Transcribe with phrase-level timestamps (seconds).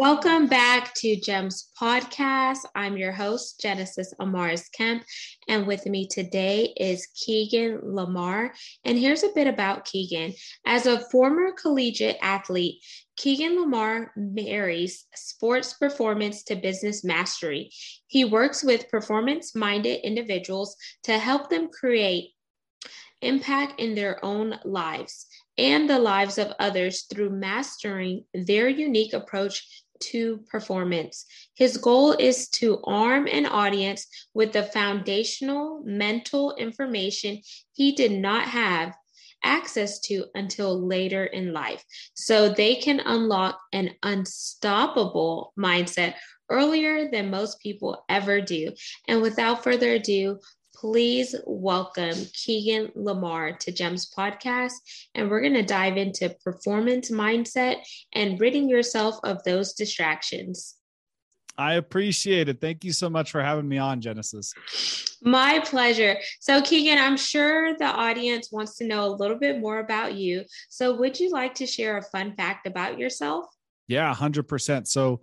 [0.00, 2.60] Welcome back to GEMS Podcast.
[2.74, 5.04] I'm your host, Genesis Amaris Kemp,
[5.46, 8.54] and with me today is Keegan Lamar.
[8.86, 10.32] And here's a bit about Keegan.
[10.64, 12.76] As a former collegiate athlete,
[13.18, 17.70] Keegan Lamar marries sports performance to business mastery.
[18.06, 22.30] He works with performance minded individuals to help them create
[23.20, 25.26] impact in their own lives
[25.58, 31.26] and the lives of others through mastering their unique approach to performance.
[31.54, 37.40] His goal is to arm an audience with the foundational mental information
[37.72, 38.94] he did not have
[39.42, 46.14] access to until later in life so they can unlock an unstoppable mindset
[46.50, 48.72] earlier than most people ever do.
[49.08, 50.40] And without further ado,
[50.74, 54.72] please welcome Keegan Lamar to GEMS podcast.
[55.14, 57.76] And we're going to dive into performance mindset
[58.12, 60.76] and ridding yourself of those distractions.
[61.58, 62.60] I appreciate it.
[62.60, 64.54] Thank you so much for having me on, Genesis.
[65.22, 66.16] My pleasure.
[66.40, 70.44] So, Keegan, I'm sure the audience wants to know a little bit more about you.
[70.70, 73.44] So, would you like to share a fun fact about yourself?
[73.88, 74.86] Yeah, 100%.
[74.86, 75.20] So,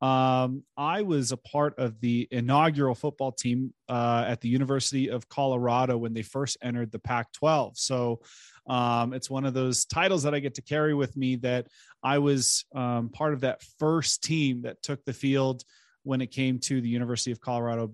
[0.00, 5.28] um, I was a part of the inaugural football team uh, at the University of
[5.28, 7.76] Colorado when they first entered the Pac 12.
[7.76, 8.20] So
[8.68, 11.66] um, it's one of those titles that I get to carry with me that
[12.02, 15.64] I was um, part of that first team that took the field
[16.04, 17.92] when it came to the University of Colorado.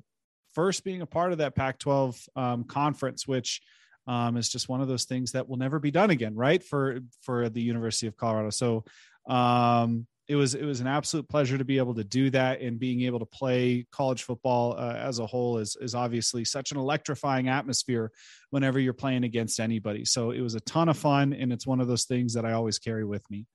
[0.52, 3.62] First being a part of that Pac 12 um, conference, which
[4.06, 6.62] um, is just one of those things that will never be done again, right?
[6.62, 8.50] For for the University of Colorado.
[8.50, 8.84] So
[9.26, 12.78] um, it was it was an absolute pleasure to be able to do that and
[12.78, 16.78] being able to play college football uh, as a whole is is obviously such an
[16.78, 18.10] electrifying atmosphere
[18.50, 20.04] whenever you're playing against anybody.
[20.04, 22.52] So it was a ton of fun and it's one of those things that I
[22.52, 23.46] always carry with me.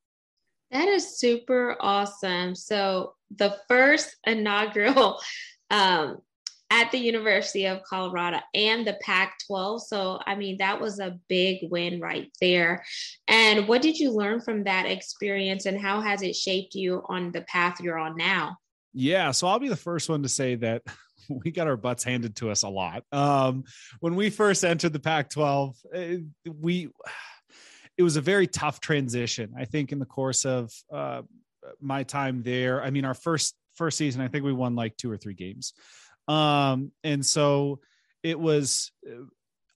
[0.71, 2.53] That is super awesome.
[2.53, 5.19] So the first inaugural
[5.71, 6.19] um,
[6.71, 9.87] at the University of Colorado and the Pac 12.
[9.87, 12.83] So, I mean, that was a big win right there.
[13.27, 17.31] And what did you learn from that experience and how has it shaped you on
[17.31, 18.57] the path you're on now?
[18.93, 19.31] Yeah.
[19.31, 20.83] So, I'll be the first one to say that
[21.29, 23.03] we got our butts handed to us a lot.
[23.11, 23.63] Um,
[23.99, 26.89] when we first entered the Pac 12, eh, we,
[27.97, 29.53] it was a very tough transition.
[29.57, 31.23] I think in the course of uh,
[31.81, 35.09] my time there, I mean, our first first season, I think we won like two
[35.09, 35.73] or three games.
[36.29, 37.79] Um, and so
[38.23, 38.91] it was,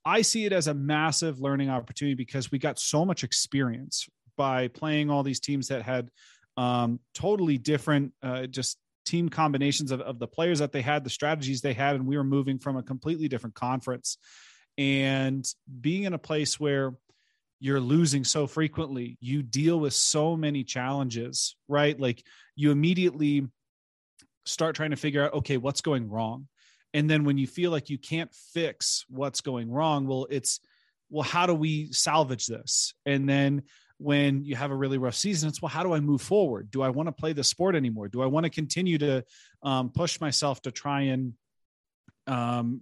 [0.06, 4.68] I see it as a massive learning opportunity because we got so much experience by
[4.68, 6.09] playing all these teams that had
[6.56, 11.09] um, totally different, uh, just team combinations of, of the players that they had, the
[11.09, 14.18] strategies they had, and we were moving from a completely different conference.
[14.78, 15.46] And
[15.81, 16.94] being in a place where
[17.59, 22.00] you're losing so frequently, you deal with so many challenges, right?
[22.00, 22.24] Like
[22.56, 23.47] you immediately
[24.46, 26.48] start trying to figure out okay what's going wrong?
[26.94, 30.59] And then when you feel like you can't fix what's going wrong well it's
[31.09, 32.94] well how do we salvage this?
[33.06, 33.64] And then
[33.98, 36.72] when you have a really rough season it's well how do i move forward?
[36.72, 38.08] Do i want to play the sport anymore?
[38.08, 39.24] Do i want to continue to
[39.64, 41.34] um, push myself to try and
[42.25, 42.81] um,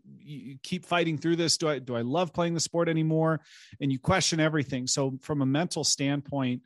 [0.62, 1.58] keep fighting through this?
[1.58, 3.42] Do i do i love playing the sport anymore?
[3.80, 4.88] And you question everything.
[4.88, 6.62] So from a mental standpoint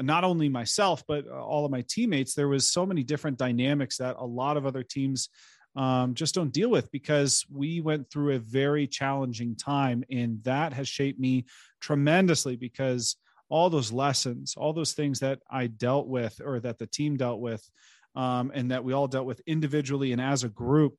[0.00, 3.96] not only myself but uh, all of my teammates there was so many different dynamics
[3.98, 5.28] that a lot of other teams
[5.76, 10.72] um, just don't deal with because we went through a very challenging time and that
[10.72, 11.44] has shaped me
[11.80, 13.16] tremendously because
[13.48, 17.40] all those lessons all those things that i dealt with or that the team dealt
[17.40, 17.68] with
[18.14, 20.96] um, and that we all dealt with individually and as a group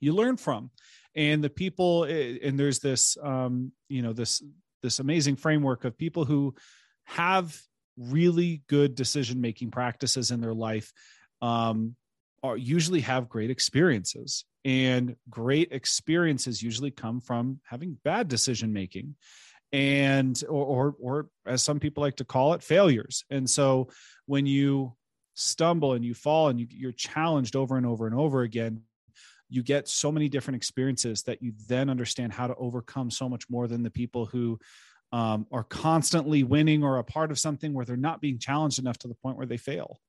[0.00, 0.70] you learn from.
[1.14, 4.42] And the people eh, and there's this um, you know this
[4.82, 6.54] this amazing framework of people who
[7.04, 7.60] have
[8.00, 10.92] really good decision making practices in their life
[11.42, 11.94] um,
[12.42, 14.44] are usually have great experiences.
[14.64, 19.16] And great experiences usually come from having bad decision making
[19.72, 23.24] and or, or or as some people like to call it failures.
[23.30, 23.88] And so
[24.26, 24.94] when you
[25.34, 28.82] stumble and you fall and you, you're challenged over and over and over again
[29.50, 33.50] you get so many different experiences that you then understand how to overcome so much
[33.50, 34.58] more than the people who
[35.12, 38.98] um, are constantly winning or a part of something where they're not being challenged enough
[38.98, 40.00] to the point where they fail.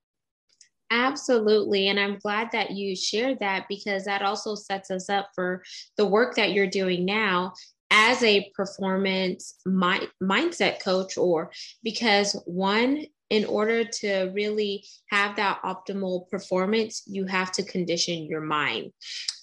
[0.91, 1.87] Absolutely.
[1.87, 5.63] And I'm glad that you shared that because that also sets us up for
[5.97, 7.53] the work that you're doing now
[7.89, 11.51] as a performance mi- mindset coach, or
[11.81, 18.41] because one, in order to really have that optimal performance, you have to condition your
[18.41, 18.91] mind.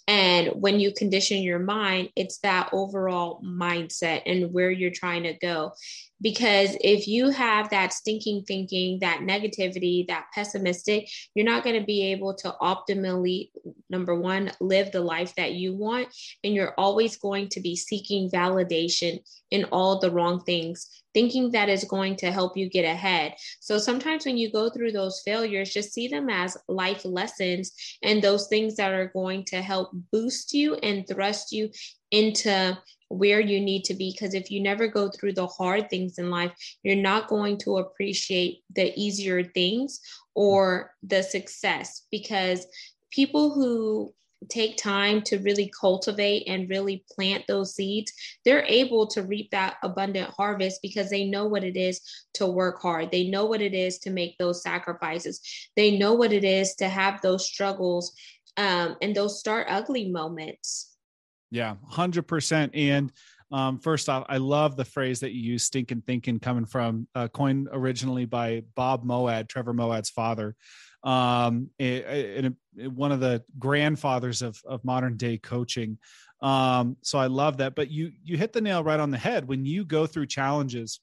[0.08, 5.34] And when you condition your mind, it's that overall mindset and where you're trying to
[5.34, 5.75] go.
[6.22, 11.84] Because if you have that stinking thinking, that negativity, that pessimistic, you're not going to
[11.84, 13.50] be able to optimally,
[13.90, 16.08] number one, live the life that you want.
[16.43, 19.20] And you're always going to be seeking validation
[19.50, 20.88] in all the wrong things,
[21.19, 23.35] thinking that is going to help you get ahead.
[23.59, 27.73] So sometimes when you go through those failures, just see them as life lessons
[28.05, 31.70] and those things that are going to help boost you and thrust you
[32.12, 32.79] into
[33.09, 36.31] where you need to be because if you never go through the hard things in
[36.31, 40.00] life you're not going to appreciate the easier things
[40.35, 42.67] or the success because
[43.11, 44.12] people who
[44.49, 48.12] take time to really cultivate and really plant those seeds,
[48.44, 52.00] they're able to reap that abundant harvest because they know what it is
[52.35, 53.11] to work hard.
[53.11, 55.40] They know what it is to make those sacrifices.
[55.76, 58.12] They know what it is to have those struggles
[58.56, 60.94] um, and those start ugly moments.
[61.50, 62.70] Yeah, 100%.
[62.75, 63.12] And
[63.50, 67.29] um, first off, I love the phrase that you use, stinking thinking, coming from uh,
[67.29, 70.55] coined originally by Bob Moawad, Trevor Moawad's father
[71.05, 75.99] um, and one of the grandfathers of, of modern day coaching.
[76.41, 77.75] Um, so I love that.
[77.75, 81.00] But you you hit the nail right on the head when you go through challenges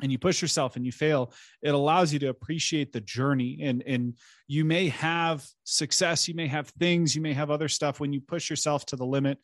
[0.00, 1.32] and you push yourself and you fail
[1.62, 4.14] it allows you to appreciate the journey and and
[4.48, 8.20] you may have success you may have things you may have other stuff when you
[8.20, 9.38] push yourself to the limit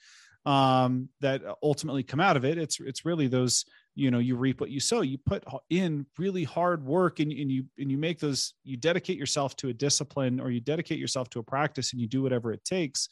[0.46, 3.64] um, that ultimately come out of it it's it's really those
[3.94, 5.00] you know you reap what you sow.
[5.00, 9.18] You put in really hard work and, and you and you make those you dedicate
[9.18, 12.52] yourself to a discipline or you dedicate yourself to a practice and you do whatever
[12.52, 13.08] it takes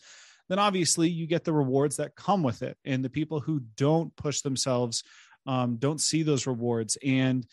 [0.48, 2.76] then obviously you get the rewards that come with it.
[2.84, 5.04] And the people who don't push themselves
[5.46, 6.96] um, don't see those rewards.
[7.04, 7.46] And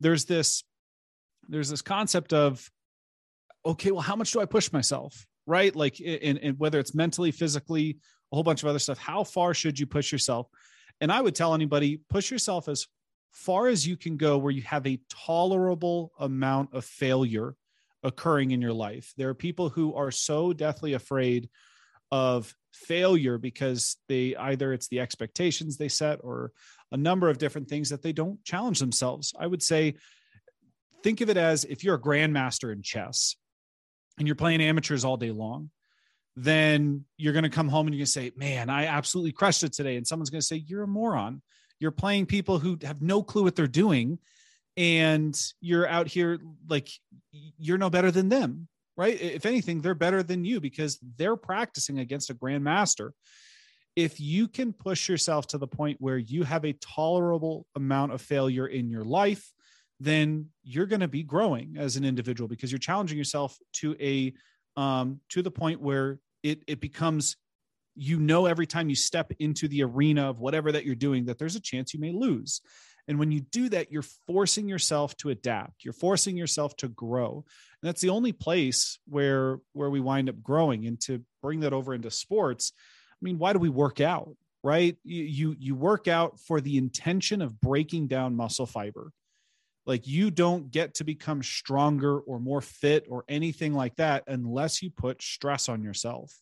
[0.00, 0.62] there's this
[1.48, 2.70] there's this concept of
[3.66, 5.26] okay well how much do i push myself?
[5.46, 5.74] Right?
[5.74, 7.98] Like in whether it's mentally physically
[8.32, 8.98] a whole bunch of other stuff.
[8.98, 10.48] How far should you push yourself
[11.00, 12.86] and I would tell anybody push yourself as
[13.32, 17.56] far as you can go where you have a tolerable amount of failure
[18.02, 19.12] occurring in your life.
[19.16, 21.48] There are people who are so deathly afraid
[22.12, 26.52] of failure because they either it's the expectations they set or
[26.92, 29.32] a number of different things that they don't challenge themselves.
[29.38, 29.94] I would say
[31.02, 33.36] think of it as if you're a grandmaster in chess
[34.18, 35.70] and you're playing amateurs all day long
[36.36, 39.62] then you're going to come home and you're going to say, man, I absolutely crushed
[39.62, 39.96] it today.
[39.96, 41.42] And someone's going to say, you're a moron.
[41.78, 44.18] You're playing people who have no clue what they're doing.
[44.76, 46.38] And you're out here
[46.68, 46.88] like
[47.30, 48.66] you're no better than them,
[48.96, 49.20] right?
[49.20, 53.10] If anything, they're better than you because they're practicing against a grandmaster.
[53.94, 58.20] If you can push yourself to the point where you have a tolerable amount of
[58.20, 59.52] failure in your life,
[60.00, 64.34] then you're going to be growing as an individual because you're challenging yourself to a
[64.76, 67.36] um, to the point where it it becomes
[67.94, 71.38] you know every time you step into the arena of whatever that you're doing that
[71.38, 72.60] there's a chance you may lose.
[73.06, 75.84] And when you do that you're forcing yourself to adapt.
[75.84, 77.44] You're forcing yourself to grow.
[77.82, 80.86] And that's the only place where where we wind up growing.
[80.86, 82.72] And to bring that over into sports
[83.12, 84.96] i mean why do we work out right?
[85.04, 89.12] You you, you work out for the intention of breaking down muscle fiber
[89.86, 94.82] like you don't get to become stronger or more fit or anything like that unless
[94.82, 96.34] you put stress on yourself.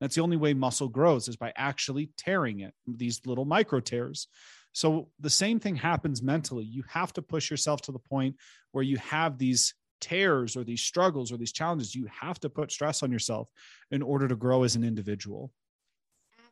[0.00, 4.28] That's the only way muscle grows is by actually tearing it, these little micro tears.
[4.72, 6.64] So the same thing happens mentally.
[6.64, 8.36] You have to push yourself to the point
[8.72, 11.94] where you have these tears or these struggles or these challenges.
[11.94, 13.48] You have to put stress on yourself
[13.90, 15.52] in order to grow as an individual.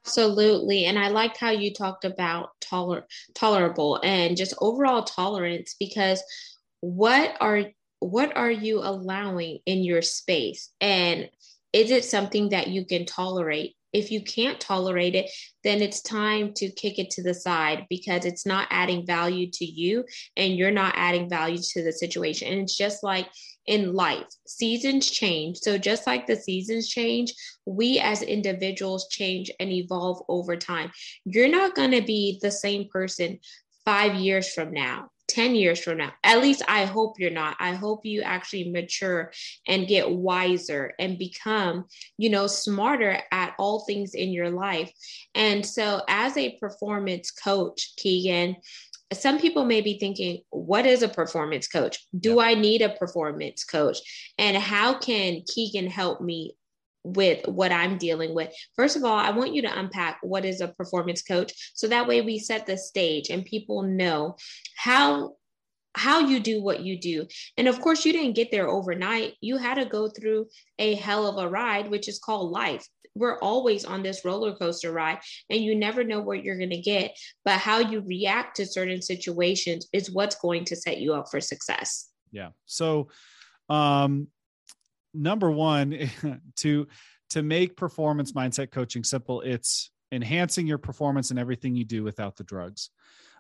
[0.07, 0.85] Absolutely.
[0.85, 6.23] And I liked how you talked about toler- tolerable and just overall tolerance because
[6.81, 7.65] what are
[8.01, 11.29] what are you allowing in your space and
[11.73, 15.31] is it something that you can tolerate if you can't tolerate it,
[15.65, 19.65] then it's time to kick it to the side because it's not adding value to
[19.65, 20.05] you
[20.37, 22.53] and you're not adding value to the situation.
[22.53, 23.29] And it's just like
[23.67, 25.59] in life, seasons change.
[25.59, 27.33] So, just like the seasons change,
[27.65, 30.93] we as individuals change and evolve over time.
[31.25, 33.41] You're not going to be the same person
[33.85, 36.13] five years from now 10 years from now.
[36.25, 37.59] At least I hope you're not.
[37.61, 39.33] I hope you actually mature
[39.69, 41.85] and get wiser and become,
[42.17, 44.91] you know, smarter at all things in your life.
[45.35, 48.57] And so, as a performance coach, Keegan,
[49.13, 51.99] some people may be thinking, what is a performance coach?
[52.19, 53.99] Do I need a performance coach?
[54.39, 56.55] And how can Keegan help me
[57.07, 58.53] with what I'm dealing with.
[58.75, 62.09] First of all, I want you to unpack what is a performance coach so that
[62.09, 64.37] way we set the stage and people know
[64.77, 65.35] how
[65.95, 67.27] how you do what you do.
[67.57, 69.35] And of course, you didn't get there overnight.
[69.41, 70.49] You had to go through
[70.79, 72.87] a hell of a ride, which is called life.
[73.15, 76.81] We're always on this roller coaster ride, and you never know what you're going to
[76.83, 77.17] get.
[77.47, 81.41] But how you react to certain situations is what's going to set you up for
[81.41, 82.11] success.
[82.31, 82.51] Yeah.
[82.67, 83.09] So,
[83.71, 84.29] um,
[85.17, 86.11] number one,
[86.57, 86.87] to
[87.31, 92.37] to make performance mindset coaching simple, it's enhancing your performance in everything you do without
[92.37, 92.91] the drugs.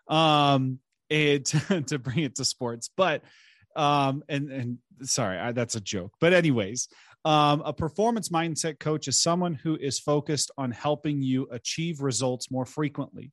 [0.08, 1.44] Um, it
[1.86, 3.22] to bring it to sports but
[3.74, 6.88] um and and sorry I, that's a joke but anyways
[7.24, 12.50] um, a performance mindset coach is someone who is focused on helping you achieve results
[12.50, 13.32] more frequently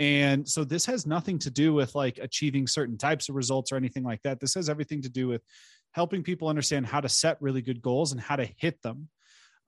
[0.00, 3.76] and so this has nothing to do with like achieving certain types of results or
[3.76, 5.42] anything like that this has everything to do with
[5.92, 9.08] helping people understand how to set really good goals and how to hit them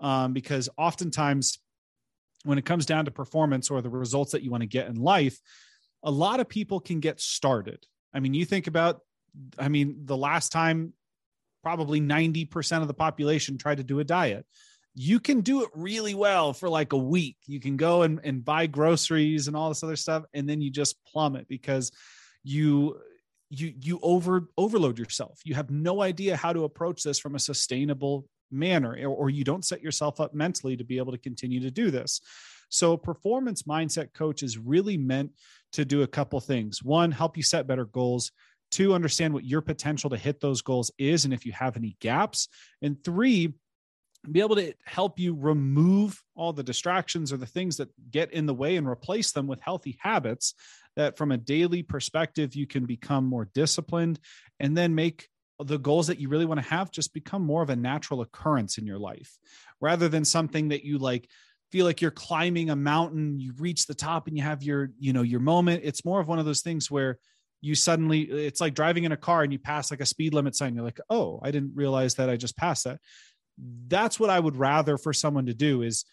[0.01, 1.59] um, because oftentimes
[2.45, 4.97] when it comes down to performance or the results that you want to get in
[4.97, 5.39] life
[6.03, 7.87] a lot of people can get started.
[8.13, 9.01] I mean, you think about,
[9.59, 10.95] I mean, the last time
[11.63, 14.47] probably 90% of the population tried to do a diet.
[14.95, 17.37] You can do it really well for like a week.
[17.47, 20.71] You can go and, and buy groceries and all this other stuff, and then you
[20.71, 21.93] just plummet because
[22.43, 22.99] you
[23.51, 25.41] you you over overload yourself.
[25.45, 29.45] You have no idea how to approach this from a sustainable manner, or, or you
[29.45, 32.21] don't set yourself up mentally to be able to continue to do this.
[32.69, 35.33] So, performance mindset coach is really meant
[35.73, 36.83] to do a couple things.
[36.83, 38.31] One, help you set better goals.
[38.71, 41.97] Two, understand what your potential to hit those goals is and if you have any
[42.01, 42.49] gaps.
[42.83, 43.55] And three,
[44.31, 48.47] be able to help you remove all the distractions or the things that get in
[48.47, 50.55] the way and replace them with healthy habits
[50.97, 54.19] that from a daily perspective you can become more disciplined
[54.59, 55.29] and then make
[55.59, 58.79] the goals that you really want to have just become more of a natural occurrence
[58.79, 59.39] in your life
[59.81, 61.29] rather than something that you like
[61.71, 65.13] feel like you're climbing a mountain you reach the top and you have your you
[65.13, 65.83] know your moment.
[65.85, 67.19] It's more of one of those things where
[67.61, 70.57] you suddenly it's like driving in a car and you pass like a speed limit
[70.57, 70.75] sign.
[70.75, 73.01] You're like oh i didn't realize that i just passed that.
[73.59, 76.05] That's what i would rather for someone to do is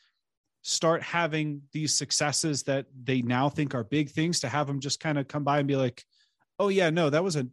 [0.67, 4.99] start having these successes that they now think are big things to have them just
[4.99, 6.03] kind of come by and be like
[6.59, 7.47] oh yeah no that was a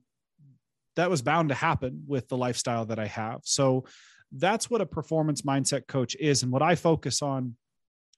[0.97, 3.85] that was bound to happen with the lifestyle that i have so
[4.33, 7.54] that's what a performance mindset coach is and what i focus on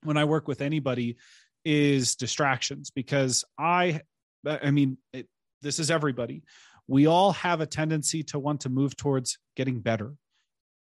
[0.02, 1.16] when I work with anybody
[1.64, 4.00] is distractions because I,
[4.46, 5.28] I mean, it,
[5.62, 6.42] this is everybody.
[6.86, 10.14] We all have a tendency to want to move towards getting better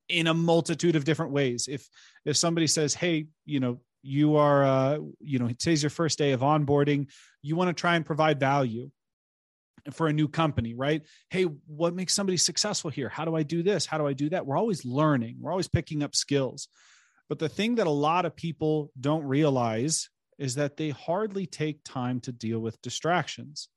[0.10, 1.68] in a multitude of different ways.
[1.70, 1.88] If
[2.26, 6.34] if somebody says, "Hey, you know, you are, uh, you know, today's your first day
[6.34, 7.10] of onboarding,
[7.42, 8.92] you want to try and provide value."
[9.92, 11.02] for a new company, right?
[11.30, 13.10] Hey, what makes somebody successful here?
[13.10, 13.86] How do I do this?
[13.86, 14.46] How do I do that?
[14.46, 15.38] We're always learning.
[15.42, 16.70] We're always picking up skills.
[17.28, 21.84] But the thing that a lot of people don't realize is that they hardly take
[21.84, 23.70] time to deal with distractions.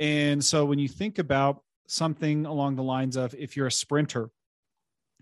[0.00, 4.30] And so when you think about something along the lines of if you're a sprinter,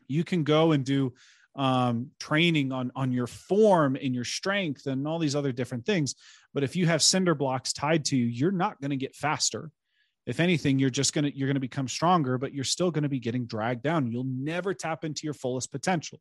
[0.08, 1.12] you can go and do
[1.56, 6.14] um, training on on your form and your strength and all these other different things.
[6.52, 9.70] But if you have cinder blocks tied to you, you're not going to get faster.
[10.26, 13.20] If anything, you're just gonna you're gonna become stronger, but you're still going to be
[13.20, 14.10] getting dragged down.
[14.10, 16.20] You'll never tap into your fullest potential.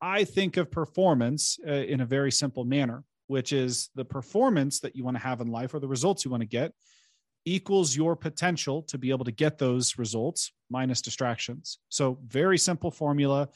[0.00, 4.96] I think of performance uh, in a very simple manner, which is the performance that
[4.96, 6.72] you want to have in life or the results you want to get
[7.44, 11.78] equals your potential to be able to get those results minus distractions.
[11.88, 13.48] So, very simple formula.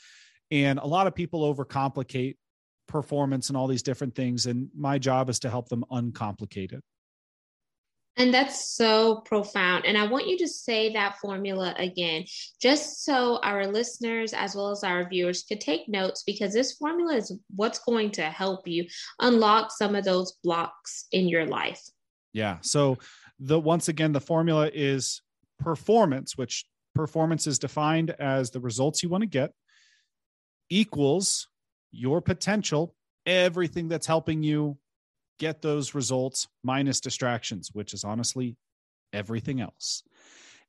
[0.50, 2.36] And a lot of people overcomplicate
[2.86, 4.46] performance and all these different things.
[4.46, 6.82] And my job is to help them uncomplicate it.
[8.16, 9.84] And that's so profound.
[9.86, 12.24] And I want you to say that formula again,
[12.60, 17.14] just so our listeners as well as our viewers could take notes, because this formula
[17.14, 18.86] is what's going to help you
[19.20, 21.80] unlock some of those blocks in your life.
[22.32, 22.56] Yeah.
[22.60, 22.98] So
[23.38, 25.22] the once again, the formula is
[25.60, 26.64] performance, which
[26.96, 29.52] performance is defined as the results you want to get
[30.70, 31.48] equals
[31.90, 32.94] your potential,
[33.26, 34.78] everything that's helping you
[35.38, 38.56] get those results minus distractions, which is honestly
[39.12, 40.02] everything else.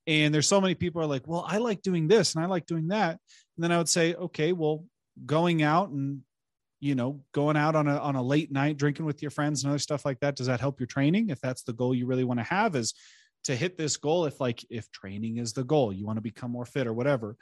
[0.07, 2.65] And there's so many people are like, well, I like doing this and I like
[2.65, 3.19] doing that.
[3.57, 4.85] And then I would say, okay, well,
[5.25, 6.21] going out and
[6.79, 9.69] you know going out on a on a late night drinking with your friends and
[9.69, 12.23] other stuff like that does that help your training if that's the goal you really
[12.23, 12.93] want to have is
[13.43, 16.51] to hit this goal if like if training is the goal you want to become
[16.51, 17.35] more fit or whatever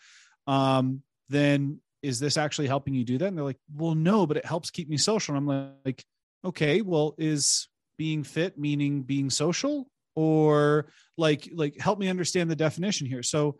[0.47, 3.27] um then is this actually helping you do that?
[3.27, 5.35] And they're like well no but it helps keep me social.
[5.35, 6.03] And i'm like
[6.45, 9.89] okay, well, is being fit meaning being social?
[10.15, 13.21] Or like like help me understand the definition here.
[13.21, 13.57] So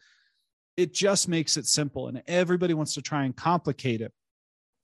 [0.76, 4.14] it just makes it simple and everybody wants to try and complicate it.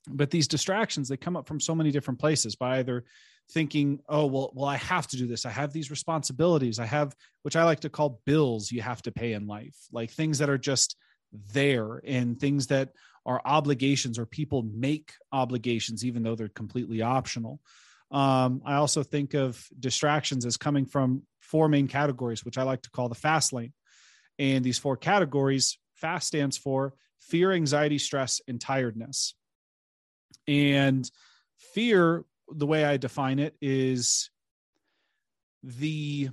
[0.08, 3.04] but these distractions they come up from so many different places by either
[3.50, 5.46] thinking oh well well i have to do this.
[5.46, 6.78] I have these responsibilities.
[6.78, 10.10] I have which i like to call bills you have to pay in life like
[10.10, 10.96] things that are just
[11.52, 12.90] there and things that
[13.26, 17.60] are obligations or people make obligations even though they're completely optional.
[18.10, 22.82] Um, i also think of distractions as coming from four main categories which i like
[22.82, 23.72] to call the fast lane.
[24.38, 29.34] And these four categories fast stands for fear anxiety stress and tiredness.
[30.46, 31.10] And
[31.56, 34.30] fear, the way I define it, is
[35.62, 36.30] the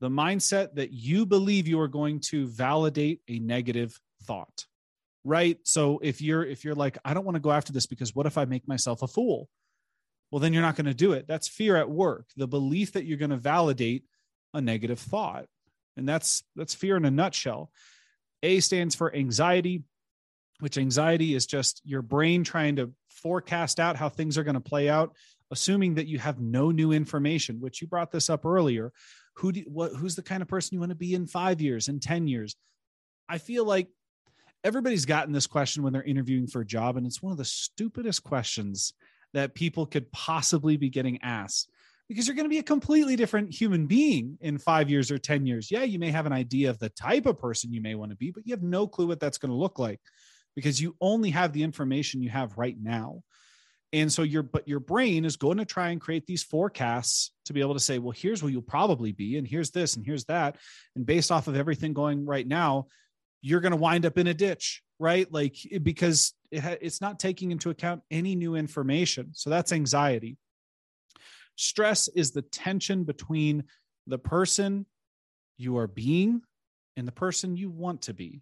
[0.00, 4.66] the mindset that you believe you are going to validate a negative thought
[5.24, 5.58] right?
[5.64, 8.26] So if you're if you're like i don't want to go after this because what
[8.26, 9.48] if i make myself a fool?
[10.30, 11.26] Well then you're not going to do it.
[11.28, 14.04] That's fear at work the belief that you're going to validate
[14.54, 15.46] a negative thought.
[15.96, 17.70] And that's that's fear in a nutshell.
[18.42, 19.84] A stands for anxiety
[20.60, 24.60] which anxiety is just your brain trying to forecast out how things are going to
[24.60, 25.12] play out
[25.52, 28.90] assuming that you have no new information which you brought this up earlier.
[29.36, 31.88] Who do, what who's the kind of person you want to be in 5 years
[31.88, 32.56] in 10 years?
[33.28, 33.88] I feel like
[34.64, 37.44] everybody's gotten this question when they're interviewing for a job and it's one of the
[37.44, 38.94] stupidest questions
[39.34, 41.70] that people could possibly be getting asked
[42.08, 45.46] because you're going to be a completely different human being in 5 years or 10
[45.46, 48.10] years yeah you may have an idea of the type of person you may want
[48.10, 50.00] to be but you have no clue what that's going to look like
[50.54, 53.22] because you only have the information you have right now.
[53.94, 57.52] And so your but your brain is going to try and create these forecasts to
[57.52, 60.24] be able to say, well, here's where you'll probably be, and here's this, and here's
[60.26, 60.56] that.
[60.96, 62.86] And based off of everything going right now,
[63.42, 65.30] you're going to wind up in a ditch, right?
[65.30, 69.30] Like because it ha- it's not taking into account any new information.
[69.34, 70.38] So that's anxiety.
[71.56, 73.64] Stress is the tension between
[74.06, 74.86] the person
[75.58, 76.42] you are being
[76.96, 78.40] and the person you want to be.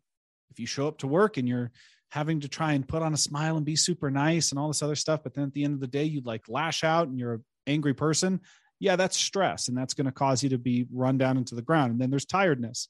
[0.50, 1.72] If you show up to work and you're
[2.10, 4.82] having to try and put on a smile and be super nice and all this
[4.82, 5.22] other stuff.
[5.22, 7.44] But then at the end of the day, you like lash out and you're an
[7.66, 8.40] angry person.
[8.80, 9.68] Yeah, that's stress.
[9.68, 11.92] And that's going to cause you to be run down into the ground.
[11.92, 12.88] And then there's tiredness.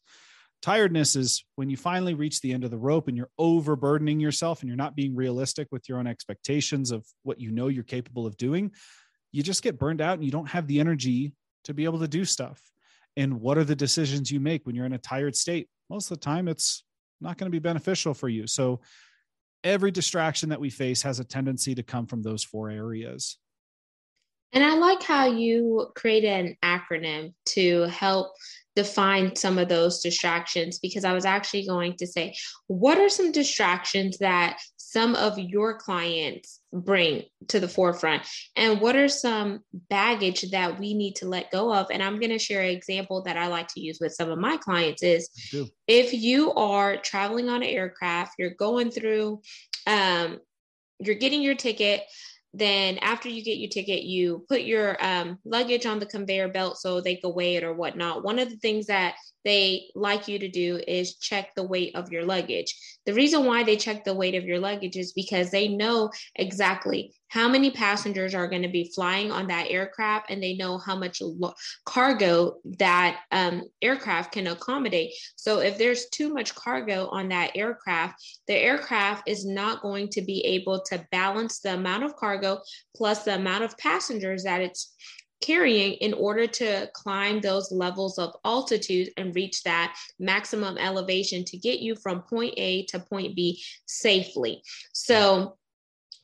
[0.63, 4.61] Tiredness is when you finally reach the end of the rope and you're overburdening yourself
[4.61, 8.27] and you're not being realistic with your own expectations of what you know you're capable
[8.27, 8.71] of doing.
[9.33, 11.33] You just get burned out and you don't have the energy
[11.65, 12.61] to be able to do stuff.
[13.17, 15.69] And what are the decisions you make when you're in a tired state?
[15.89, 16.85] Most of the time, it's
[17.21, 18.47] not going to be beneficial for you.
[18.47, 18.81] So,
[19.63, 23.37] every distraction that we face has a tendency to come from those four areas.
[24.53, 28.35] And I like how you created an acronym to help
[28.77, 32.35] define some of those distractions because I was actually going to say,
[32.67, 38.23] what are some distractions that some of your clients bring to the forefront?
[38.57, 41.89] And what are some baggage that we need to let go of?
[41.91, 44.39] And I'm going to share an example that I like to use with some of
[44.39, 45.29] my clients is
[45.87, 49.43] if you are traveling on an aircraft, you're going through,
[49.87, 50.41] um,
[50.99, 52.03] you're getting your ticket
[52.53, 56.79] then after you get your ticket you put your um, luggage on the conveyor belt
[56.79, 58.25] so they can weigh it or whatnot.
[58.25, 62.11] One of the things that they like you to do is check the weight of
[62.11, 62.75] your luggage.
[63.07, 67.15] The reason why they check the weight of your luggage is because they know exactly
[67.31, 70.97] how many passengers are going to be flying on that aircraft and they know how
[70.97, 71.55] much lo-
[71.87, 78.23] cargo that um, aircraft can accommodate so if there's too much cargo on that aircraft
[78.47, 82.61] the aircraft is not going to be able to balance the amount of cargo
[82.95, 84.95] plus the amount of passengers that it's
[85.41, 91.57] carrying in order to climb those levels of altitude and reach that maximum elevation to
[91.57, 94.63] get you from point A to point B safely.
[94.93, 95.57] So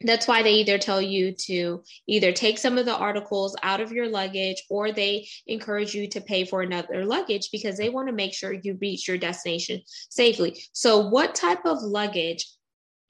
[0.03, 3.93] that's why they either tell you to either take some of the articles out of
[3.93, 8.15] your luggage or they encourage you to pay for another luggage because they want to
[8.15, 9.81] make sure you reach your destination
[10.11, 10.63] safely.
[10.73, 12.47] So, what type of luggage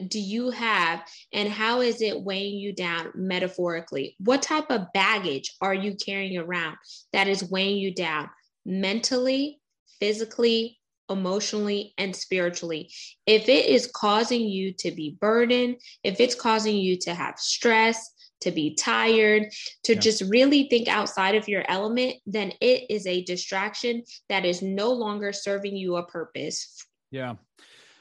[0.09, 4.15] do you have and how is it weighing you down metaphorically?
[4.21, 6.77] What type of baggage are you carrying around
[7.13, 8.29] that is weighing you down
[8.65, 9.61] mentally,
[9.99, 12.91] physically, emotionally, and spiritually?
[13.27, 18.13] If it is causing you to be burdened, if it's causing you to have stress,
[18.41, 19.45] to be tired,
[19.85, 20.01] to yeah.
[20.01, 24.93] just really think outside of your element, then it is a distraction that is no
[24.93, 26.87] longer serving you a purpose.
[27.11, 27.35] Yeah.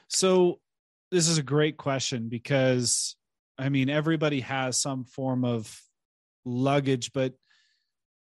[0.08, 0.60] So
[1.10, 3.16] this is a great question because
[3.58, 5.80] I mean everybody has some form of
[6.44, 7.34] luggage, but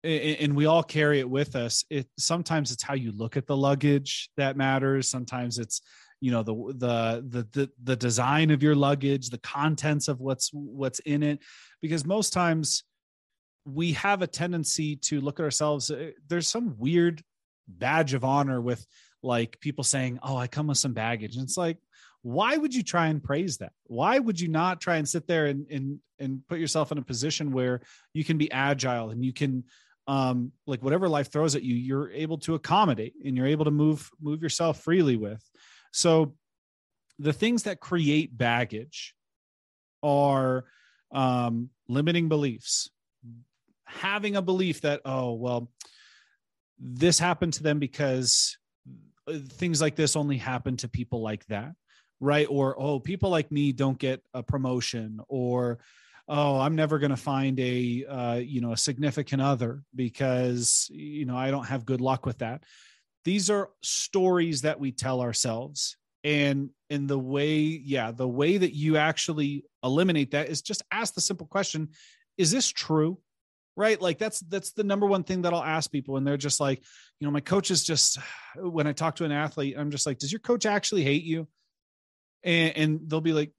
[0.03, 1.83] and we all carry it with us.
[1.89, 5.09] It sometimes it's how you look at the luggage that matters.
[5.09, 5.81] Sometimes it's
[6.19, 10.49] you know the the the the, the design of your luggage, the contents of what's
[10.53, 11.39] what's in it,
[11.81, 12.83] because most times
[13.65, 15.91] we have a tendency to look at ourselves.
[15.91, 17.21] Uh, there's some weird
[17.67, 18.85] badge of honor with
[19.21, 21.77] like people saying, "Oh, I come with some baggage," and it's like,
[22.23, 25.47] why would you try and praise that why would you not try and sit there
[25.47, 27.81] and and and put yourself in a position where
[28.13, 29.63] you can be agile and you can
[30.11, 33.71] um like whatever life throws at you you're able to accommodate and you're able to
[33.71, 35.41] move move yourself freely with.
[35.93, 36.35] So
[37.17, 39.15] the things that create baggage
[40.03, 40.65] are
[41.13, 42.89] um limiting beliefs
[43.85, 45.71] having a belief that oh well
[46.79, 48.57] this happened to them because
[49.27, 51.71] uh, things like this only happen to people like that
[52.21, 52.45] right?
[52.49, 55.79] Or oh people like me don't get a promotion or
[56.31, 61.25] oh i'm never going to find a uh, you know a significant other because you
[61.25, 62.63] know i don't have good luck with that.
[63.23, 65.97] These are stories that we tell ourselves.
[66.23, 71.15] And in the way yeah the way that you actually eliminate that is just ask
[71.15, 71.89] the simple question
[72.37, 73.17] is this true?
[73.75, 73.99] Right?
[73.99, 76.83] Like that's that's the number one thing that i'll ask people and they're just like
[77.19, 78.19] you know my coach is just
[78.55, 81.47] when i talk to an athlete i'm just like does your coach actually hate you?
[82.43, 83.51] And, and they'll be like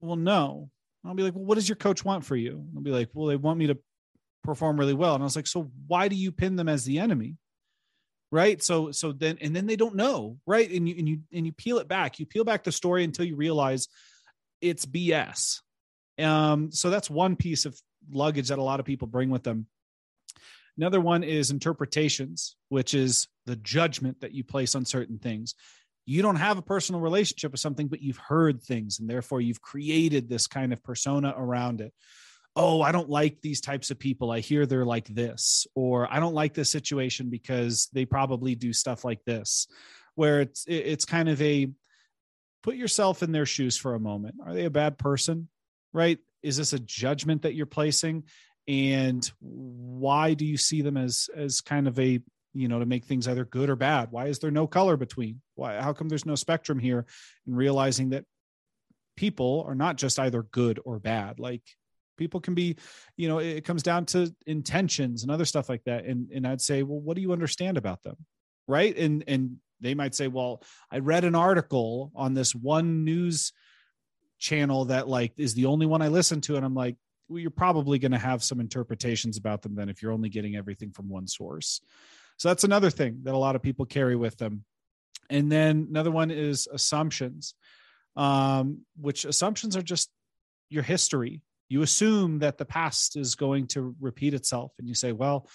[0.00, 0.70] well no
[1.08, 2.64] i'll be like well what does your coach want for you?
[2.76, 3.78] I'll be like well they want me to
[4.44, 5.14] perform really well.
[5.14, 7.36] And i was like so why do you pin them as the enemy?
[8.30, 8.62] Right?
[8.62, 10.70] So so then and then they don't know right?
[10.70, 12.18] And you and you and you peel it back.
[12.18, 13.88] You peel back the story until you realize
[14.60, 15.60] it's bs
[16.18, 19.66] um so that's one piece of luggage that a lot of people bring with them.
[20.76, 25.54] Another one is interpretations which is the judgment that you place on certain things
[26.08, 29.60] you don't have a personal relationship with something but you've heard things and therefore you've
[29.60, 31.92] created this kind of persona around it
[32.58, 34.32] oh, I don't like these types of people.
[34.32, 38.72] I hear they're like this, or I don't like this situation because they probably do
[38.72, 39.68] stuff like this,
[40.16, 41.70] where it's it's kind of a
[42.64, 44.34] put yourself in their shoes for a moment.
[44.44, 45.48] Are they a bad person?
[45.92, 46.18] Right?
[46.42, 48.24] Is this a judgment that you're placing?
[48.66, 52.20] And why do you see them as as kind of a
[52.54, 54.10] you know to make things either good or bad?
[54.10, 55.40] Why is there no color between?
[55.54, 57.06] Why how come there's no spectrum here?
[57.46, 58.24] And realizing that
[59.16, 61.40] people are not just either good or bad.
[61.40, 61.62] Like
[62.18, 62.76] people can be
[63.16, 66.60] you know it comes down to intentions and other stuff like that and and i'd
[66.60, 68.16] say well what do you understand about them
[68.66, 73.52] right and and they might say well i read an article on this one news
[74.38, 76.96] channel that like is the only one i listen to and i'm like
[77.30, 80.56] well, you're probably going to have some interpretations about them then if you're only getting
[80.56, 81.80] everything from one source
[82.38, 84.64] so that's another thing that a lot of people carry with them.
[85.28, 87.54] And then another one is assumptions
[88.18, 90.10] um, which assumptions are just
[90.68, 91.40] your history.
[91.68, 95.48] You assume that the past is going to repeat itself and you say well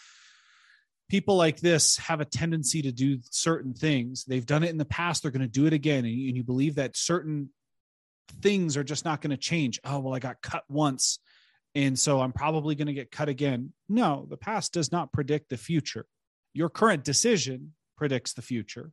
[1.09, 4.23] people like this have a tendency to do certain things.
[4.23, 5.21] They've done it in the past.
[5.21, 6.05] They're going to do it again.
[6.05, 7.49] And you, and you believe that certain
[8.41, 9.79] things are just not going to change.
[9.83, 11.19] Oh well i got cut once
[11.75, 13.73] and so i'm probably going to get cut again.
[13.89, 16.05] No the past does not predict the future
[16.53, 18.91] your current decision predicts the future.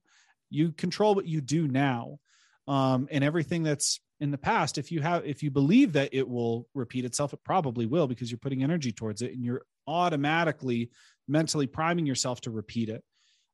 [0.51, 2.19] You control what you do now
[2.67, 6.29] um, and everything that's in the past if you have if you believe that it
[6.29, 10.91] will repeat itself it probably will because you're putting energy towards it and you're automatically
[11.27, 13.03] mentally priming yourself to repeat it.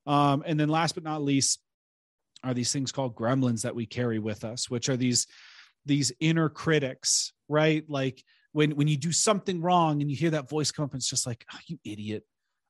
[0.07, 1.61] Um, and then last but not least
[2.43, 5.27] are these things called gremlins that we carry with us which are these
[5.85, 7.85] these inner critics right?
[7.89, 11.09] Like when when you do something wrong and you hear that voice come up it's
[11.09, 12.25] just like oh, you idiot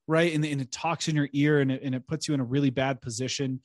[0.07, 0.35] right?
[0.35, 2.45] And, and it talks in your ear and it, and it puts you in a
[2.45, 3.61] really bad position.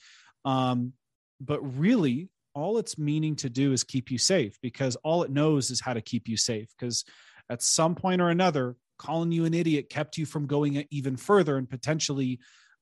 [0.46, 0.94] Um,
[1.40, 5.72] but really all it's meaning to do is keep you safe because all it knows
[5.72, 7.06] is how to keep you safe because
[7.50, 11.58] at some point or another calling you an idiot kept you from going even further
[11.58, 12.40] and potentially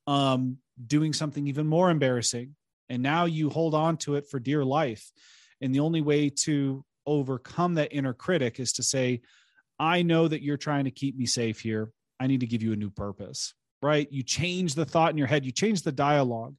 [0.07, 2.55] um, doing something even more embarrassing.
[2.89, 5.11] And now you hold on to it for dear life.
[5.61, 9.21] And the only way to overcome that inner critic is to say
[9.79, 12.73] i know that you're trying to keep me safe here i need to give you
[12.73, 16.55] a new purpose right you change the thought in your head you change the dialogue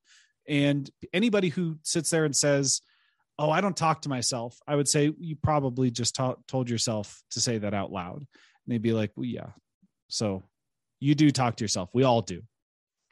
[0.48, 2.82] and anybody who sits there and says
[3.40, 7.22] oh, I don't talk to myself, I would say you probably just ta- told yourself
[7.30, 8.18] to say that out loud.
[8.18, 8.26] And
[8.66, 9.48] they'd be like, well, yeah.
[10.08, 10.42] So
[11.00, 11.88] you do talk to yourself.
[11.94, 12.42] We all do.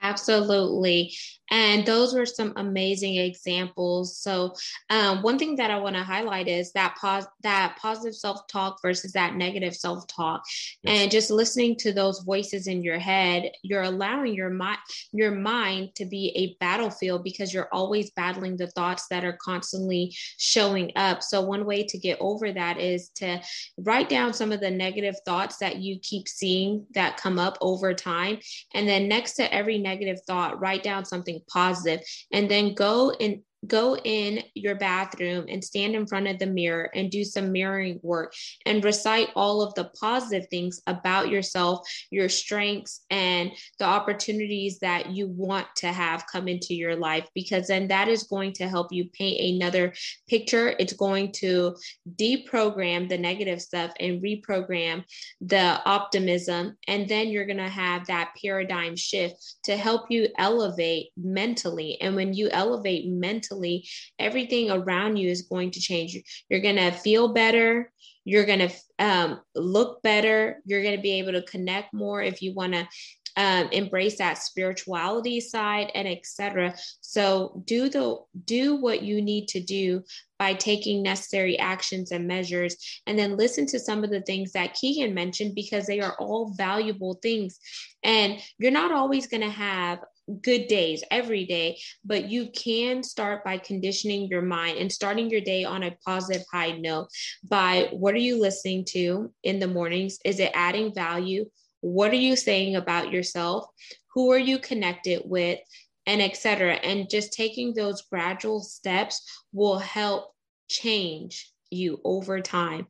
[0.01, 1.13] Absolutely.
[1.51, 4.19] And those were some amazing examples.
[4.19, 4.55] So,
[4.91, 8.81] um, one thing that I want to highlight is that pos- that positive self talk
[8.83, 10.43] versus that negative self talk,
[10.83, 11.01] yes.
[11.01, 14.79] and just listening to those voices in your head, you're allowing your mind
[15.13, 20.15] your mind to be a battlefield because you're always battling the thoughts that are constantly
[20.37, 21.23] showing up.
[21.23, 23.41] So, one way to get over that is to
[23.79, 27.95] write down some of the negative thoughts that you keep seeing that come up over
[27.95, 28.39] time,
[28.75, 32.01] and then next to every negative thought, write down something positive,
[32.33, 36.91] and then go and go in your bathroom and stand in front of the mirror
[36.95, 38.33] and do some mirroring work
[38.67, 45.11] and recite all of the positive things about yourself, your strengths, and the opportunities that
[45.11, 48.93] you want to have come into your life, because then that is going to help
[48.93, 49.93] you paint another
[50.29, 50.75] picture.
[50.79, 51.75] It's going to
[52.17, 55.05] deprogram the negative stuff and reprogram
[55.41, 56.77] the optimism.
[56.87, 62.01] And then you're going to have that paradigm shift to help you elevate mentally.
[62.01, 66.17] And when you elevate mentally, mentally, everything around you is going to change.
[66.49, 67.93] You're going to feel better.
[68.25, 70.61] You're going to um, look better.
[70.65, 72.89] You're going to be able to connect more if you want to
[73.37, 79.61] um, embrace that spirituality side and etc so do the do what you need to
[79.61, 80.03] do
[80.41, 84.75] by taking necessary actions and measures and then listen to some of the things that
[84.75, 87.61] keegan mentioned because they are all valuable things
[88.03, 90.01] and you're not always going to have
[90.43, 95.41] good days every day, but you can start by conditioning your mind and starting your
[95.41, 97.09] day on a positive high note
[97.49, 100.19] by what are you listening to in the mornings?
[100.25, 101.49] Is it adding value?
[101.81, 103.67] What are you saying about yourself?
[104.15, 105.61] Who are you connected with?
[106.07, 106.75] And etc.
[106.75, 110.33] And just taking those gradual steps will help
[110.69, 112.87] change you over time.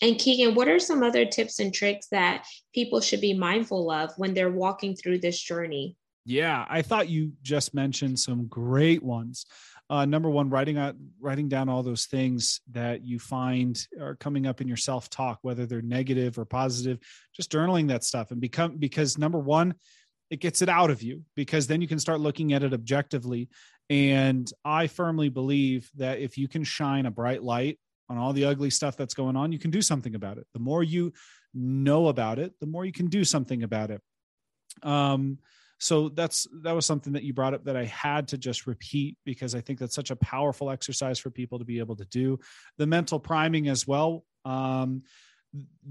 [0.00, 4.12] And Keegan, what are some other tips and tricks that people should be mindful of
[4.16, 5.96] when they're walking through this journey?
[6.24, 9.46] Yeah, I thought you just mentioned some great ones.
[9.90, 14.46] Uh, number one, writing out, writing down all those things that you find are coming
[14.46, 16.98] up in your self talk, whether they're negative or positive.
[17.34, 19.74] Just journaling that stuff and become because number one,
[20.30, 23.50] it gets it out of you because then you can start looking at it objectively.
[23.90, 28.46] And I firmly believe that if you can shine a bright light on all the
[28.46, 30.46] ugly stuff that's going on, you can do something about it.
[30.54, 31.12] The more you
[31.52, 34.00] know about it, the more you can do something about it.
[34.82, 35.38] Um,
[35.82, 39.16] so that's that was something that you brought up that i had to just repeat
[39.24, 42.38] because i think that's such a powerful exercise for people to be able to do.
[42.78, 45.02] The mental priming as well um,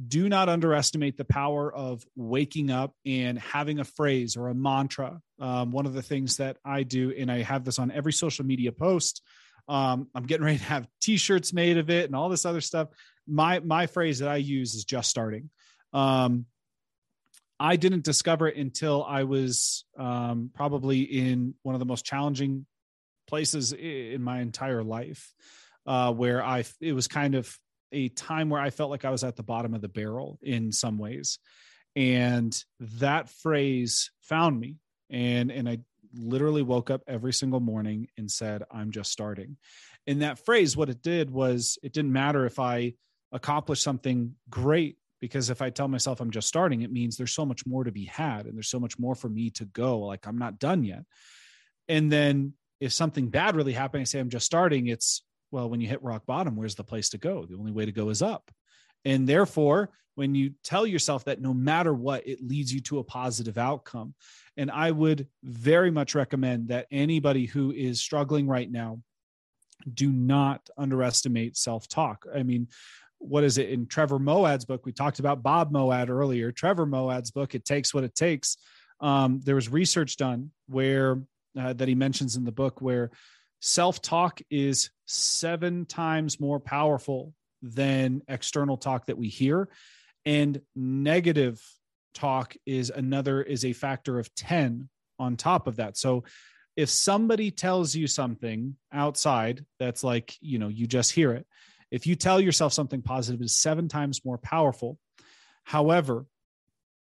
[0.08, 5.22] do not underestimate the power of waking up and having a phrase or a mantra.
[5.40, 8.46] Um, one of the things that i do and i have this on every social
[8.46, 9.22] media post
[9.68, 12.90] um, i'm getting ready to have t-shirts made of it and all this other stuff.
[13.28, 15.50] My my phrase that i use is just starting.
[15.94, 16.46] Um,
[17.62, 22.66] I didn't discover it until I was um, probably in one of the most challenging
[23.28, 25.32] places in my entire life,
[25.86, 27.56] uh, where I it was kind of
[27.92, 30.72] a time where I felt like I was at the bottom of the barrel in
[30.72, 31.38] some ways,
[31.96, 34.78] and that phrase found me,
[35.12, 35.82] and and I
[36.16, 39.58] literally woke up every single morning and said, "I'm just starting."
[40.08, 42.96] And that phrase, what it did was, it didn't matter if I
[43.32, 47.46] accomplished something great because if I tell myself I'm just starting, it means there's so
[47.46, 50.00] much more to be had and there's so much more for me to go.
[50.00, 51.06] Like I'm not done yet.
[51.88, 55.80] And then if something bad really happened, I say I'm just starting, it's well, when
[55.80, 57.46] you hit rock bottom, where's the place to go?
[57.46, 58.50] The only way to go is up.
[59.06, 63.04] And therefore, when you tell yourself that no matter what, it leads you to a
[63.04, 64.14] positive outcome.
[64.58, 69.02] And I would very much recommend that anybody who is struggling right now
[69.94, 72.26] do not underestimate self talk.
[72.34, 72.68] I mean,
[73.22, 74.86] what is it in Trevor Moawad's book?
[74.86, 76.52] We talked about Bob Moawad earlier.
[76.52, 78.58] Trevor Moawad's book, It Takes What It Takes.
[79.00, 81.22] Um, there was research done where
[81.60, 83.12] uh, that he mentions in the book where
[83.60, 89.70] self talk is seven times more powerful than external talk that we hear,
[90.26, 91.62] and negative
[92.14, 95.98] talk is another is a factor of 10 on top of that.
[95.98, 96.24] So
[96.76, 101.46] if somebody tells you something outside that's like, you know, you just hear it
[101.92, 104.98] if you tell yourself something positive is seven times more powerful.
[105.64, 106.26] However,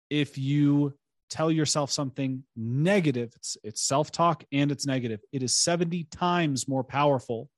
[0.08, 0.94] if you
[1.28, 6.68] tell yourself something negative, it's, it's self talk and it's negative, it is 70 times
[6.68, 7.50] more powerful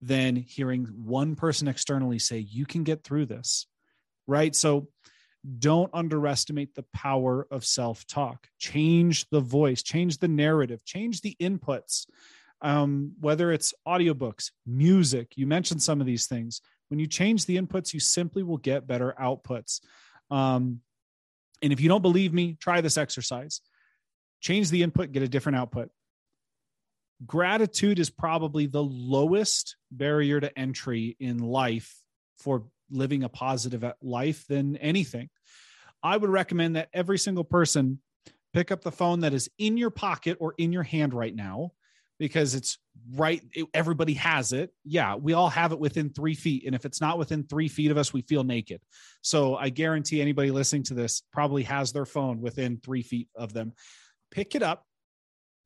[0.00, 3.66] than hearing one person externally say, You can get through this.
[4.26, 4.54] Right.
[4.54, 4.88] So
[5.58, 8.48] don't underestimate the power of self talk.
[8.58, 12.06] Change the voice, change the narrative, change the inputs
[12.60, 16.60] um, whether it's audiobooks, music, you mentioned some of these things.
[16.88, 19.80] When you change the inputs, you simply will get better outputs.
[20.30, 20.80] Um,
[21.62, 23.60] and if you don't believe me, try this exercise
[24.40, 25.90] change the input, get a different output.
[27.26, 31.94] Gratitude is probably the lowest barrier to entry in life
[32.38, 35.28] for living a positive life than anything.
[36.02, 38.00] I would recommend that every single person
[38.52, 41.72] pick up the phone that is in your pocket or in your hand right now
[42.18, 42.78] because it's
[43.14, 46.84] right it, everybody has it yeah we all have it within three feet and if
[46.84, 48.80] it's not within three feet of us we feel naked
[49.22, 53.52] so i guarantee anybody listening to this probably has their phone within three feet of
[53.52, 53.72] them
[54.30, 54.84] pick it up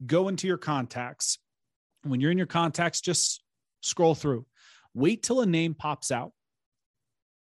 [0.07, 1.39] go into your contacts
[2.05, 3.43] when you're in your contacts, just
[3.81, 4.47] scroll through.
[4.95, 6.33] Wait till a name pops out.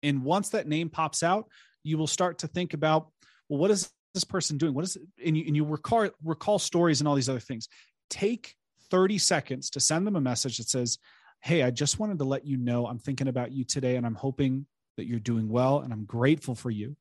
[0.03, 1.49] And once that name pops out,
[1.85, 3.09] you will start to think about,
[3.49, 4.75] well, what is this person doing?
[4.75, 5.03] What is it?
[5.25, 7.69] And you, and you recall, recall stories and all these other things.
[8.11, 8.55] Take
[8.93, 10.99] 30 seconds to send them a message that says,
[11.41, 14.15] Hey, I just wanted to let you know I'm thinking about you today and I'm
[14.15, 14.67] hoping
[14.99, 16.95] that you're doing well and I'm grateful for you.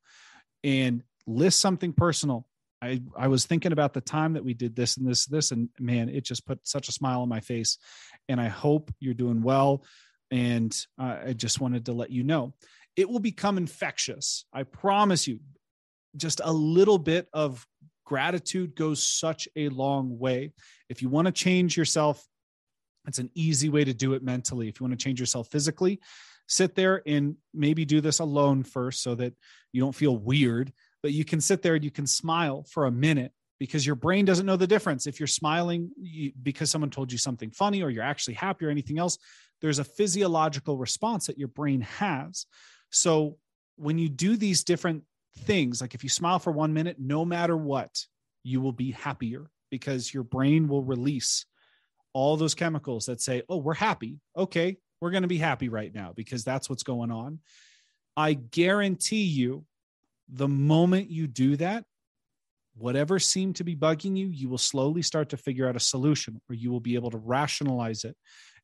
[0.64, 2.48] And list something personal.
[2.82, 5.70] I, I was thinking about the time that we did this and this, this, and
[5.80, 7.78] man, it just put such a smile on my face.
[8.30, 9.84] And I hope you're doing well.
[10.32, 12.54] And uh, I just wanted to let you know
[12.96, 14.46] it will become infectious.
[14.54, 15.40] I promise you,
[16.16, 17.66] just a little bit of
[18.12, 20.52] gratitude goes such a long way.
[20.90, 22.22] If you want to change yourself,
[23.08, 24.68] it's an easy way to do it mentally.
[24.68, 26.02] If you want to change yourself physically,
[26.46, 29.34] sit there and maybe do this alone first so that
[29.72, 32.92] you don't feel weird, but you can sit there and you can smile for a
[32.92, 35.08] minute because your brain doesn't know the difference.
[35.08, 35.90] If you're smiling
[36.44, 39.18] because someone told you something funny or you're actually happy or anything else,
[39.62, 42.46] there's a physiological response that your brain has.
[42.90, 43.38] So
[43.78, 45.04] when you do these different
[45.40, 48.06] things, like if you smile for one minute, no matter what,
[48.44, 51.46] you will be happier because your brain will release
[52.14, 54.20] all those chemicals that say, oh, we're happy.
[54.36, 57.40] Okay, we're going to be happy right now because that's what's going on.
[58.18, 59.66] I guarantee you,
[60.28, 61.86] the moment you do that,
[62.76, 66.42] whatever seemed to be bugging you, you will slowly start to figure out a solution
[66.50, 68.16] or you will be able to rationalize it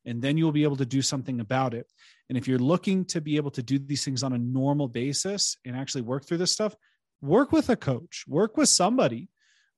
[0.08, 1.86] and then you'll be able to do something about it.
[2.28, 5.56] And if you're looking to be able to do these things on a normal basis
[5.64, 6.74] and actually work through this stuff,
[7.20, 9.28] work with a coach, work with somebody,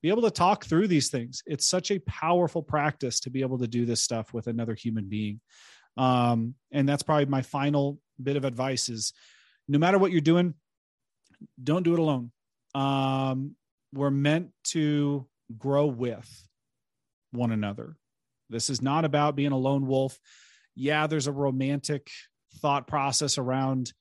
[0.02, 1.42] be able to talk through these things.
[1.46, 5.08] It's such a powerful practice to be able to do this stuff with another human
[5.08, 5.40] being.
[5.96, 9.12] Um, and that's probably my final bit of advice is
[9.68, 10.54] no matter what you're doing,
[11.62, 12.30] don't do it alone.
[12.74, 13.56] Um,
[13.92, 15.26] we're meant to
[15.58, 16.48] grow with
[17.32, 17.96] one another.
[18.50, 20.18] This is not about being a lone wolf.
[20.74, 22.10] Yeah, there's a romantic
[22.60, 23.92] thought process around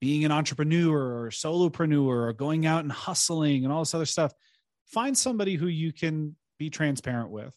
[0.00, 4.32] being an entrepreneur or solopreneur or going out and hustling and all this other stuff.
[4.86, 7.52] Find somebody who you can be transparent with.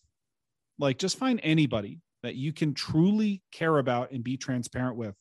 [0.79, 5.15] Like just find anybody that you can truly care about and be transparent with.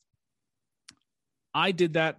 [1.53, 2.17] I did that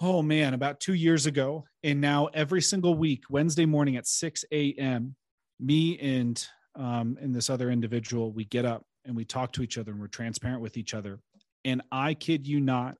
[0.00, 1.64] oh man, about two years ago.
[1.82, 5.16] And now every single week, Wednesday morning at 6 a.m.,
[5.60, 9.78] me and um, and this other individual, we get up and we talk to each
[9.78, 11.20] other and we're transparent with each other.
[11.64, 12.96] And I kid you not,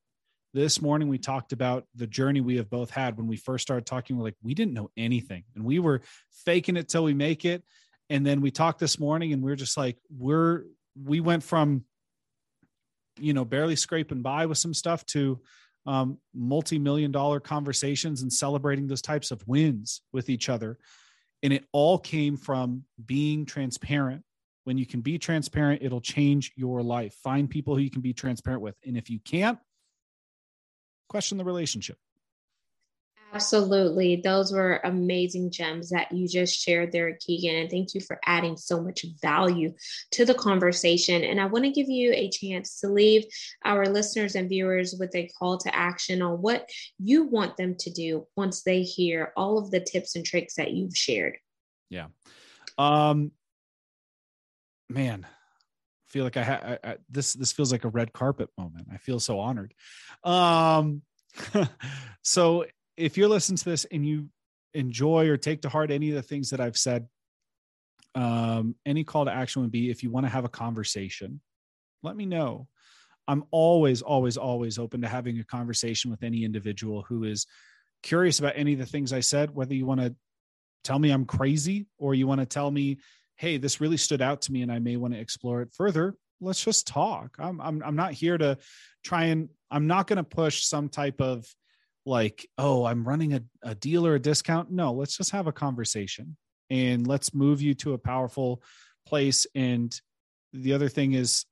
[0.53, 3.85] this morning we talked about the journey we have both had when we first started
[3.85, 4.17] talking.
[4.17, 6.01] We're like, we didn't know anything and we were
[6.45, 7.63] faking it till we make it.
[8.09, 10.63] And then we talked this morning and we we're just like, we're,
[11.01, 11.85] we went from,
[13.19, 15.39] you know, barely scraping by with some stuff to
[15.85, 20.77] um, multi million dollar conversations and celebrating those types of wins with each other.
[21.41, 24.23] And it all came from being transparent.
[24.65, 27.13] When you can be transparent, it'll change your life.
[27.23, 28.75] Find people who you can be transparent with.
[28.85, 29.57] And if you can't,
[31.07, 31.97] question the relationship.
[33.31, 34.15] Absolutely.
[34.15, 37.55] Those were amazing gems that you just shared there, Keegan.
[37.55, 39.73] And thank you for adding so much value
[40.11, 41.23] to the conversation.
[41.23, 43.25] And I want to give you a chance to leave
[43.63, 47.91] our listeners and viewers with a call to action on what you want them to
[47.91, 51.37] do once they hear all of the tips and tricks that you've shared.
[51.89, 52.07] Yeah.
[52.79, 53.31] Um,
[54.89, 58.49] man, I feel like I, ha- I, I this this feels like a red carpet
[58.57, 58.87] moment.
[58.91, 59.75] I feel so honored.
[60.23, 61.03] Um,
[62.23, 62.65] so
[62.99, 64.29] if you're listening to this and you
[64.73, 67.07] enjoy or take to heart any of the things that I've said,
[68.13, 71.39] um, any call to action would be if you want to have a conversation,
[72.03, 72.67] let me know.
[73.27, 77.47] I'm always, always, always open to having a conversation with any individual who is
[78.03, 80.15] curious about any of the things I said, whether you want to
[80.83, 82.97] tell me I'm crazy or you want to tell me,
[83.35, 86.15] hey, this really stood out to me and I may want to explore it further.
[86.41, 87.35] Let's just talk.
[87.37, 88.57] I'm I'm I'm not here to
[89.03, 91.45] try and I'm not going to push some type of
[92.09, 94.71] like, oh, I'm running a, a deal or a discount.
[94.71, 96.35] No, let's just have a conversation
[96.69, 98.61] and let's move you to a powerful
[99.05, 99.47] place.
[99.55, 99.95] And
[100.51, 101.45] the other thing is,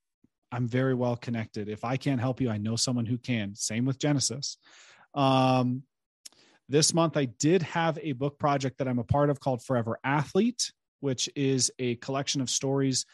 [0.52, 1.70] I'm very well connected.
[1.70, 3.54] If I can't help you, I know someone who can.
[3.56, 4.58] Same with Genesis.
[5.14, 5.84] Um,
[6.70, 10.00] this month, I did have a book project that I'm a part of called Forever
[10.04, 13.06] Athlete, which is a collection of stories,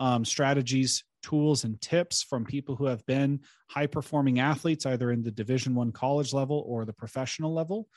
[0.00, 5.22] um, strategies, tools and tips from people who have been high performing athletes either in
[5.22, 7.88] the division one college level or the professional level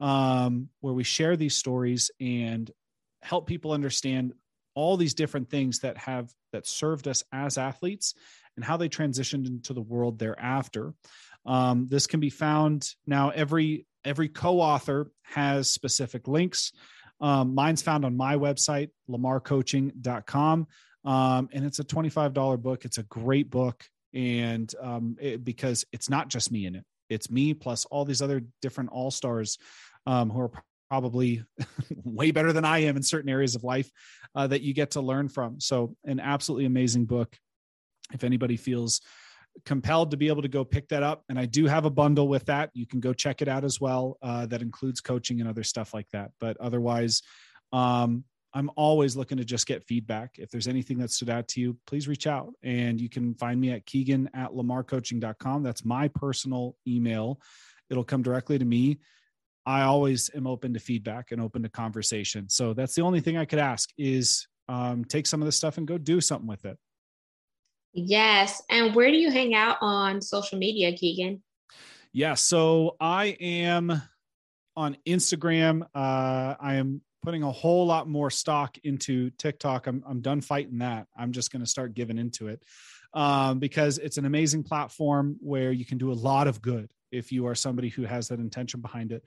[0.00, 2.70] um, where we share these stories and
[3.20, 4.32] help people understand
[4.74, 8.14] all these different things that have that served us as athletes
[8.56, 10.94] and how they transitioned into the world thereafter.
[11.44, 16.72] Um, this can be found now every every co-author has specific links.
[17.20, 20.66] Um, mine's found on my website lamarcoaching.com
[21.04, 22.84] Um, and it's a $25 book.
[22.84, 23.84] It's a great book.
[24.14, 28.22] And um, it, because it's not just me in it, it's me plus all these
[28.22, 29.58] other different all stars
[30.06, 30.50] um, who are
[30.90, 31.42] probably
[32.04, 33.90] way better than I am in certain areas of life
[34.34, 35.60] uh, that you get to learn from.
[35.60, 37.34] So, an absolutely amazing book.
[38.12, 39.00] If anybody feels
[39.64, 42.28] compelled to be able to go pick that up, and I do have a bundle
[42.28, 44.18] with that, you can go check it out as well.
[44.20, 46.30] Uh, that includes coaching and other stuff like that.
[46.38, 47.22] But otherwise,
[47.72, 48.24] um,
[48.54, 50.38] I'm always looking to just get feedback.
[50.38, 52.52] If there's anything that stood out to you, please reach out.
[52.62, 55.62] And you can find me at keegan at lamarcoaching.com.
[55.62, 57.40] That's my personal email.
[57.88, 58.98] It'll come directly to me.
[59.64, 62.48] I always am open to feedback and open to conversation.
[62.48, 65.78] So that's the only thing I could ask is um, take some of this stuff
[65.78, 66.76] and go do something with it.
[67.94, 68.62] Yes.
[68.70, 71.42] And where do you hang out on social media, Keegan?
[72.12, 72.34] Yeah.
[72.34, 74.02] So I am
[74.76, 75.82] on Instagram.
[75.94, 79.86] Uh, I am putting a whole lot more stock into TikTok.
[79.86, 81.06] I'm, I'm done fighting that.
[81.16, 82.62] I'm just going to start giving into it
[83.14, 87.30] um, because it's an amazing platform where you can do a lot of good if
[87.30, 89.22] you are somebody who has that intention behind it.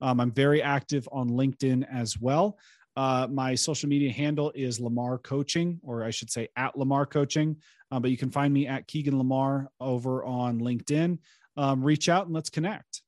[0.00, 2.58] Um, I'm very active on LinkedIn as well.
[2.96, 7.56] Uh, my social media handle is Lamar Coaching, or I should say at Lamar Coaching.
[7.90, 11.18] Uh, but you can find me at Keegan Lamar over on LinkedIn.
[11.56, 13.02] Um, reach out and let's connect.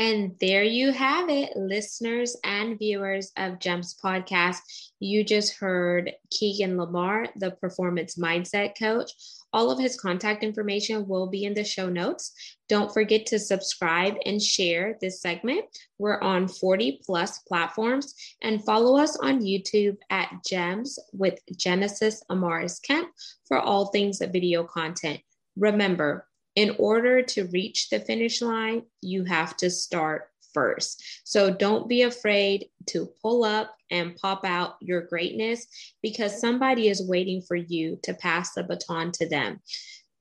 [0.00, 4.60] And there you have it, listeners and viewers of GEMS podcast.
[4.98, 9.12] You just heard Keegan Lamar, the performance mindset coach.
[9.52, 12.32] All of his contact information will be in the show notes.
[12.66, 15.66] Don't forget to subscribe and share this segment.
[15.98, 22.80] We're on 40 plus platforms and follow us on YouTube at GEMS with Genesis Amaris
[22.80, 23.10] Kemp
[23.46, 25.20] for all things video content.
[25.56, 26.26] Remember,
[26.56, 31.02] in order to reach the finish line, you have to start first.
[31.24, 35.66] So don't be afraid to pull up and pop out your greatness
[36.02, 39.60] because somebody is waiting for you to pass the baton to them.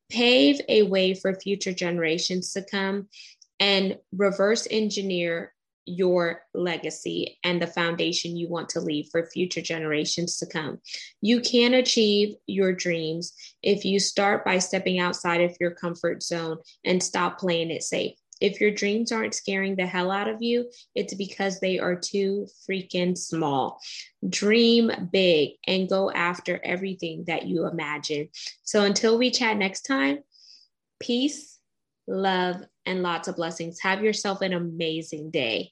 [0.10, 3.08] Pave a way for future generations to come
[3.60, 5.54] and reverse engineer
[5.90, 10.80] your legacy and the foundation you want to leave for future generations to come.
[11.22, 13.34] You can achieve your dreams
[13.64, 18.14] if you start by stepping outside of your comfort zone and stop playing it safe.
[18.40, 22.48] If your dreams aren't scaring the hell out of you, it's because they are too
[22.70, 23.82] freaking small.
[24.28, 28.30] Dream big and go after everything that you imagine.
[28.64, 30.20] So until we chat next time,
[31.02, 31.60] peace,
[32.08, 33.80] love, and lots of blessings.
[33.82, 35.72] Have yourself an amazing day.